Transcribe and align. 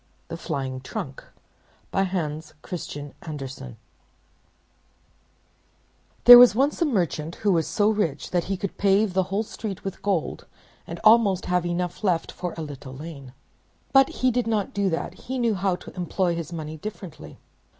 THE 0.29 0.35
FLYING 0.35 0.79
TRUNK 0.81 1.23
By 1.91 2.05
Hans 2.05 2.55
Christian 2.63 3.13
Andersen 3.21 3.77
There 6.23 6.39
was 6.39 6.55
once 6.55 6.81
a 6.81 6.85
merchant, 6.85 7.35
who 7.45 7.51
was 7.51 7.67
so 7.67 7.87
rich 7.91 8.31
that 8.31 8.45
he 8.45 8.57
could 8.57 8.79
pave 8.79 9.13
the 9.13 9.21
whole 9.29 9.43
street 9.43 9.83
with 9.83 10.01
gold, 10.01 10.47
and 10.87 10.99
almost 11.03 11.45
have 11.45 11.67
enough 11.67 12.03
left 12.03 12.31
for 12.31 12.55
a 12.57 12.63
little 12.63 12.95
lane. 12.95 13.33
But 13.93 14.09
he 14.09 14.31
did 14.31 14.47
not 14.47 14.73
do 14.73 14.89
that; 14.89 15.13
he 15.13 15.37
knew 15.37 15.53
how 15.53 15.75
to 15.75 15.95
employ 15.95 16.33
his 16.33 16.51
money 16.51 16.77
differently. 16.77 17.37